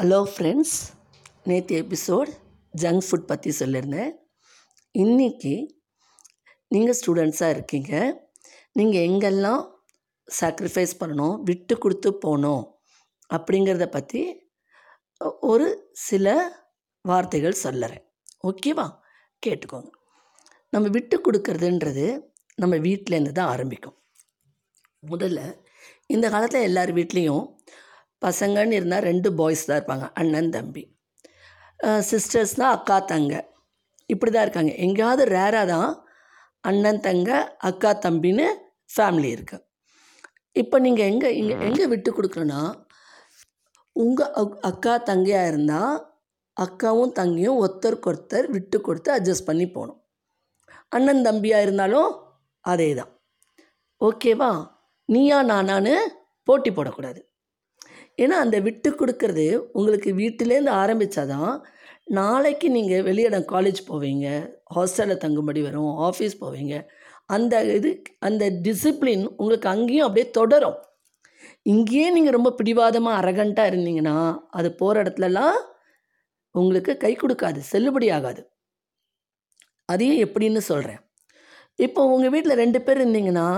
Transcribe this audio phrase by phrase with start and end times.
[0.00, 0.76] Hello friends
[1.48, 2.30] நேற்று episode
[2.74, 4.12] junk food பற்றி சொல்லியிருந்தேன்
[4.94, 5.52] இன்றைக்கி
[6.68, 7.92] நீங்கள் ஸ்டூடெண்ட்ஸாக இருக்கீங்க.
[8.78, 9.62] நீங்கள் எங்கெல்லாம்
[10.28, 12.64] சாக்ரிஃபைஸ் பண்ணணும் விட்டு கொடுத்து போகணும்
[13.36, 14.22] அப்படிங்கிறத பற்றி
[15.52, 15.66] ஒரு
[16.06, 16.34] சில
[17.04, 18.02] வார்த்தைகள் சொல்லுறேன்.
[18.50, 18.86] ஓகேவா
[19.46, 19.92] கேட்டுக்கோங்க.
[20.68, 22.06] நம்ம விட்டு கொடுக்கறதுன்றது
[22.62, 23.98] நம்ம வீட்டிலேருந்து தான் ஆரம்பிக்கும்.
[25.02, 25.40] முதல்ல
[26.16, 27.46] இந்த காலத்தில் எல்லார் வீட்லேயும்
[28.22, 30.82] பசங்கன்னு இருந்தால் ரெண்டு பாய்ஸ் தான் இருப்பாங்க அண்ணன் தம்பி.
[32.10, 33.34] சிஸ்டர்ஸ்னால் அக்கா தங்க.
[34.12, 34.72] இப்படி தான் இருக்காங்க.
[34.86, 35.90] எங்கேயாவது ரேராக தான்
[36.70, 37.30] அண்ணன் தங்க
[37.68, 38.46] அக்கா தம்பின்னு
[38.94, 39.66] ஃபேமிலி இருக்குது
[40.56, 42.60] இப்போ நீங்கள் எங்கே இங்கே எங்கே விட்டு கொடுக்குறோன்னா
[43.96, 44.32] உங்கள்
[44.70, 45.94] அக்கா தங்கையாக இருந்தால்
[46.56, 50.00] அக்காவும் தங்கியும் ஒருத்தருக்கு ஒருத்தர் விட்டு கொடுத்து அட்ஜஸ்ட் பண்ணி போகணும்.
[50.96, 52.10] அண்ணன் தம்பியாக இருந்தாலும்
[52.64, 53.12] அதே தான்
[54.00, 54.50] ஓகேவா
[55.08, 55.94] நீயா நானான்னு
[56.48, 57.20] போட்டி போடக்கூடாது.
[58.22, 59.46] ஏன்னா அந்த விட்டு கொடுக்கறது
[59.78, 61.54] உங்களுக்கு வீட்டிலேருந்து ஆரம்பித்தாதான்
[62.18, 64.26] நாளைக்கு நீங்கள் வெளியிடம் காலேஜ் போவீங்க
[64.76, 66.74] ஹாஸ்டலில் தங்கும்படி வரும் ஆஃபீஸ் போவீங்க
[67.34, 67.90] அந்த இது
[68.28, 70.78] அந்த டிசிப்ளின் உங்களுக்கு அங்கேயும் அப்படியே தொடரும்.
[71.72, 74.16] இங்கேயே நீங்கள் ரொம்ப பிடிவாதமாக அரகண்ட்டாக இருந்தீங்கன்னா
[74.58, 75.58] அது போகிற இடத்துலலாம்
[76.54, 78.42] உங்களுக்கு கை கொடுக்காது செல்லுபடி ஆகாது.
[79.92, 81.00] அதையும் எப்படின்னு சொல்கிறேன்
[81.78, 83.48] இப்போ உங்கள் வீட்டில் ரெண்டு பேர் இருந்தீங்கன்னா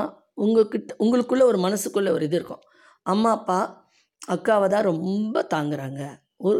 [0.45, 2.63] உங்கள்கிட்ட உங்களுக்குள்ளே ஒரு மனசுக்குள்ளே ஒரு இது இருக்கும்.
[3.13, 3.59] அம்மா அப்பா
[4.35, 6.03] அக்காவை தான் ரொம்ப தாங்குறாங்க.
[6.47, 6.59] ஒரு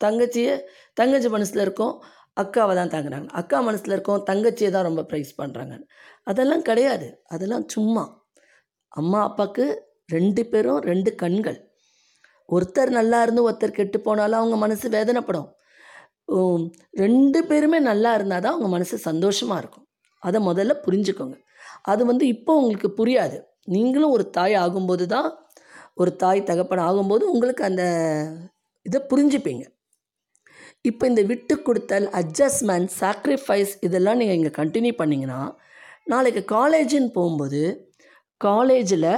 [0.00, 0.54] தங்கச்சியை
[1.00, 1.94] தங்கச்சி மனசில் இருக்கும்
[2.42, 3.28] அக்காவை தான் தாங்குறாங்க.
[3.40, 5.74] அக்கா மனசில் இருக்கும் தங்கச்சியை தான் ரொம்ப ப்ரைஸ் பண்ணுறாங்க
[6.30, 7.08] அதெல்லாம் கிடையாது.
[7.34, 8.04] அதெல்லாம் சும்மா.
[9.00, 9.64] அம்மா அப்பாவுக்கு
[10.16, 11.58] ரெண்டு பேரும் ரெண்டு கண்கள்.
[12.48, 15.48] ஒருத்தர் நல்லா இருந்து ஒருத்தர் கெட்டு போனாலும் அவங்க மனசு வேதனைப்படும்.
[17.04, 19.86] ரெண்டு பேருமே நல்லா இருந்தால் தான் அவங்க மனசு சந்தோஷமாக இருக்கும்.
[20.22, 21.36] அதை முதல்ல புரிஞ்சுக்கோங்க.
[21.92, 23.36] அது வந்து இப்போ உங்களுக்கு புரியாது.
[23.74, 25.28] நீங்களும் ஒரு தாய் ஆகும்போது தான்
[26.00, 27.84] ஒரு தாய் தகப்பன் ஆகும்போது உங்களுக்கு அந்த
[28.86, 29.64] இதை புரிஞ்சுப்பீங்க.
[30.88, 35.40] இப்போ இந்த விட்டு கொடுத்தல் அட்ஜஸ்ட்மெண்ட் சாக்ரிஃபைஸ் இதெல்லாம் நீங்கள் இங்கே கண்டினியூ பண்ணிங்கன்னா
[36.12, 37.62] நாளைக்கு காலேஜுன்னு போகும்போது
[38.40, 39.10] காலேஜில்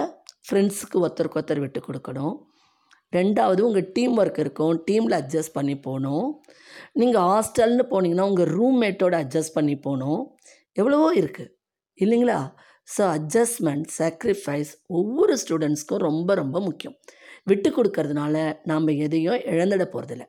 [0.46, 2.36] ஃப்ரெண்ட்ஸுக்கு ஒருத்தருக்கு ஒருத்தர் விட்டு கொடுக்கணும்.
[3.16, 6.26] ரெண்டாவது உங்கள் டீம் ஒர்க் இருக்கும் டீமில் அட்ஜஸ்ட் பண்ணி போகணும்.
[7.00, 10.22] நீங்கள் ஹாஸ்டல்னு போனீங்கன்னா உங்கள் ரூம்மேட்டோட அட்ஜஸ்ட் பண்ணி போகணும்.
[10.80, 11.52] எவ்வளவோ இருக்குது
[12.04, 12.38] இல்லைங்களா?
[12.94, 16.96] ஸோ அட்ஜஸ்ட்மெண்ட் சாக்ரிஃபைஸ் ஒவ்வொரு ஸ்டூடெண்ட்ஸ்க்கும் ரொம்ப ரொம்ப முக்கியம்.
[17.50, 18.34] விட்டு கொடுக்கறதுனால
[18.70, 20.24] நாம் எதையும் இழந்துட போகிறதில்ல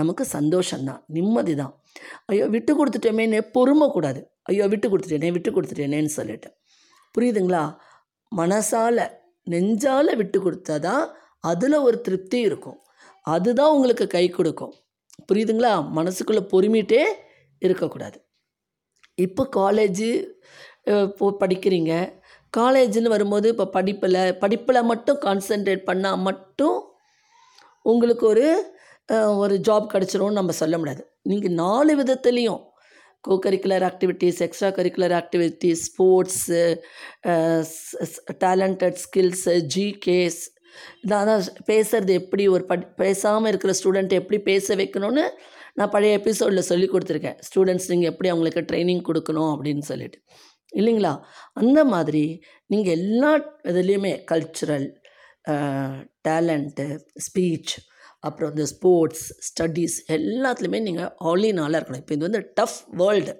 [0.00, 1.74] நமக்கு சந்தோஷம்தான் நிம்மதி தான்
[2.30, 4.20] ஐயோ விட்டு கொடுத்துட்டோமேனே பொறுமக்கூடாது.
[4.50, 6.48] ஐயோ விட்டு கொடுத்துட்டேனே விட்டு கொடுத்துட்டேனேன்னு சொல்லிட்டு.
[7.14, 7.64] புரியுதுங்களா?
[8.32, 9.02] மனசால்
[9.52, 11.04] நெஞ்சால் விட்டு கொடுத்தா தான்
[11.50, 12.78] அதில் ஒரு திருப்தி இருக்கும்.
[13.34, 14.74] அதுதான் உங்களுக்கு கை கொடுக்கும்.
[15.28, 15.72] புரியுதுங்களா?
[15.98, 17.02] மனசுக்குள்ளே பொறுமிட்டே
[17.62, 18.18] இருக்கக்கூடாது.
[19.24, 20.10] இப்போ காலேஜு
[20.86, 21.92] இப்போ படிக்கிறீங்க.
[22.56, 26.78] காலேஜுன்னு வரும்போது இப்போ படிப்பில் படிப்பில் மட்டும் கான்சென்ட்ரேட் பண்ணால் மட்டும்
[27.92, 28.46] உங்களுக்கு ஒரு
[29.44, 31.02] ஒரு ஜாப் கிடச்சிரும்னு நம்ம சொல்ல முடியாது.
[31.30, 32.62] நீங்கள் நாலு விதத்துலேயும்
[33.26, 36.62] co curricular activities extra curricular activities sports
[38.44, 40.40] talented skills GKs
[41.10, 45.24] நான் தான் பேசுகிறது எப்படி ஒரு படி பேசாமல் இருக்கிற ஸ்டூடெண்ட்டை எப்படி பேச வைக்கணும்னு
[45.78, 47.38] நான் பழைய எபிசோடில் சொல்லி கொடுத்துருக்கேன்.
[47.46, 50.18] ஸ்டூடெண்ட்ஸ் நீங்கள் எப்படி அவங்களுக்கு ட்ரைனிங் கொடுக்கணும் அப்படின்னு சொல்லிட்டு.
[50.80, 51.12] இல்லைங்களா?
[51.60, 52.24] அந்த மாதிரி
[52.72, 53.32] நீங்கள் எல்லா
[53.70, 54.86] இதுலேயுமே கல்ச்சுரல்
[56.28, 56.86] டேலண்ட்டு
[57.26, 57.74] ஸ்பீச்
[58.26, 62.02] அப்புறம் இந்த ஸ்போர்ட்ஸ் ஸ்டடீஸ் எல்லாத்துலேயுமே நீங்கள் ஆலி இன் இருக்கணும்.
[62.02, 63.34] இப்போ இது வந்து டஃப் வேர்ல்டு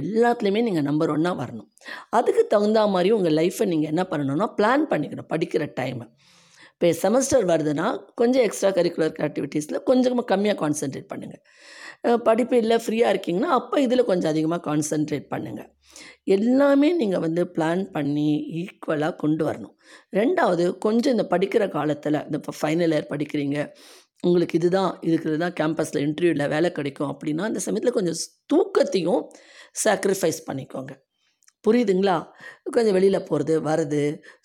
[0.00, 1.68] எல்லாத்துலேயுமே நீங்கள் நம்பர் ஒன்னாக வரணும்.
[2.18, 5.30] அதுக்கு தகுந்த மாதிரி உங்கள் லைஃப்பை நீங்கள் என்ன பண்ணணும்னா பிளான் பண்ணிக்கணும்.
[5.34, 6.06] படிக்கிற டைமை
[6.80, 7.86] இப்போ செமஸ்டர் வருதுன்னா
[8.20, 11.42] கொஞ்சம் எக்ஸ்ட்ரா கரிக்குலர் ஆக்டிவிட்டீஸில் கொஞ்சம் கம்மியாக கான்சென்ட்ரேட் பண்ணுங்கள்
[12.04, 15.70] படிப்பு இல்லை ஃப்ரீயாக இருக்கீங்கன்னா அப்போ இதில் கொஞ்சம் அதிகமாக கான்சென்ட்ரேட் பண்ணுங்கள்
[16.36, 18.28] எல்லாமே நீங்கள் வந்து பிளான் பண்ணி
[18.60, 19.74] ஈக்குவலாக கொண்டு வரணும்.
[20.18, 23.58] ரெண்டாவது கொஞ்சம் இந்த படிக்கிற காலத்தில் இந்த இப்போ ஃபைனல் இயர் படிக்கிறீங்க
[24.24, 28.18] உங்களுக்கு இதுதான் இருக்கிறது தான் கேம்பஸில் இன்டர்வியூவில் வேலை கிடைக்கும் அப்படின்னா அந்த சமயத்தில் கொஞ்சம்
[28.52, 29.22] தூக்கத்தையும்
[29.84, 30.92] சாக்ரிஃபைஸ் பண்ணிக்கோங்க.
[31.64, 32.16] புரியுதுங்களா?
[32.74, 34.02] கொஞ்சம் வெளியில் போகிறது வர்றது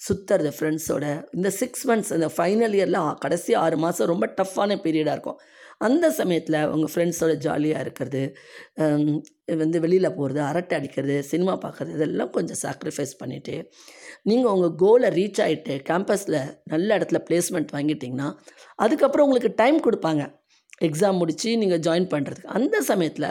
[0.08, 5.40] சுற்றுறது ஃப்ரெண்ட்ஸோட இந்த சிக்ஸ் மந்த்ஸ் இந்த ஃபைனல் இயரில் கடைசி ஆறு மாதம் ரொம்ப டஃப்பான பீரியடாக இருக்கும்.
[5.88, 8.22] அந்த சமயத்தில் உங்கள் ஃப்ரெண்ட்ஸோட ஜாலியாக இருக்கிறது
[9.62, 13.56] வந்து வெளியில் போகிறது அரட்டை அடிக்கிறது சினிமா பார்க்குறது இதெல்லாம் கொஞ்சம் சாக்ரிஃபைஸ் பண்ணிவிட்டு
[14.30, 16.40] நீங்கள் உங்கள் கோலை ரீச் ஆகிட்டு கேம்பஸில்
[16.74, 18.30] நல்ல இடத்துல பிளேஸ்மெண்ட் வாங்கிட்டிங்கன்னா
[18.86, 20.24] அதுக்கப்புறம் உங்களுக்கு டைம் கொடுப்பாங்க.
[20.88, 23.30] எக்ஸாம் முடித்து நீங்கள் ஜாயின் பண்ணுறதுக்கு அந்த சமயத்தில்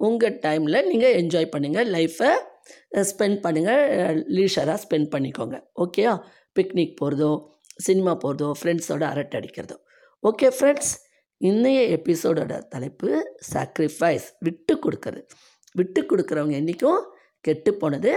[0.00, 2.32] உங்கள் டைமில் நீங்கள் என்ஜாய் பண்ணுங்கள் லைஃப்பை
[3.10, 3.82] ஸ்பெண்ட் பண்ணுங்கள்
[4.36, 5.56] லீஷராக ஸ்பெண்ட் பண்ணிக்கோங்க.
[5.84, 6.12] ஓகேயா
[6.58, 7.32] பிக்னிக் போகிறதோ
[7.86, 9.76] சினிமா போகிறதோ ஃப்ரெண்ட்ஸோட அரட்டை அடிக்கிறதோ.
[10.22, 10.92] ஓகே ஃப்ரெண்ட்ஸ்
[11.48, 13.08] இன்றைய எபிசோடோட தலைப்பு
[13.52, 15.22] சாக்ரிஃபைஸ் விட்டு கொடுக்குறது.
[15.74, 17.00] விட்டு கொடுக்குறவங்க என்றைக்கும்
[17.40, 18.12] கெட்டு போனது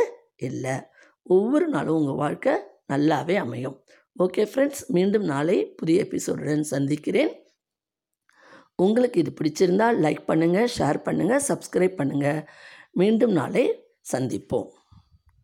[0.48, 0.76] இல்லை.
[1.24, 2.54] ஒவ்வொரு நாளும் உங்கள் வாழ்க்கை
[2.94, 3.78] நல்லாவே அமையும்.
[4.20, 7.34] ஓகே ஃப்ரெண்ட்ஸ் மீண்டும் நாளை புதிய எபிசோடுடன் சந்திக்கிறேன்.
[8.76, 12.42] உங்களுக்கு இது பிடிச்சிருந்தால் லைக் பண்ணுங்கள் ஷேர் பண்ணுங்கள் சப்ஸ்கிரைப் பண்ணுங்கள்
[12.92, 13.66] மீண்டும் நாளை
[14.14, 14.70] சந்திப்போம்.